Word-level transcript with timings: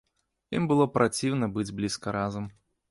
Ім 0.59 0.63
было 0.71 0.87
праціўна 0.95 1.51
быць 1.59 1.71
блізка 1.79 2.19
разам. 2.21 2.55